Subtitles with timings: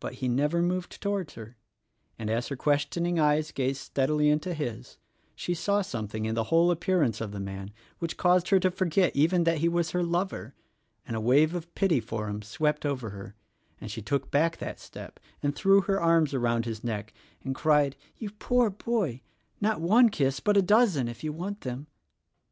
[0.00, 1.56] But he never moved toward her;
[2.18, 4.98] and, as her question ing eyes gazed steadily into his,
[5.36, 9.14] she saw something in the whole appearance of the man which caused her to forget
[9.14, 10.56] even that he was her lover,
[11.06, 13.36] and a wave of pity for him swept over her,
[13.80, 17.94] and she took back that step and threw her arms around his neck and cried,
[18.16, 19.20] "You poor boy—
[19.60, 21.86] not one kiss, but a dozen if you want them."